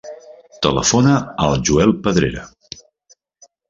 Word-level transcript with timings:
Telefona 0.67 1.13
al 1.47 1.55
Joel 1.71 1.97
Pedrera. 2.07 2.51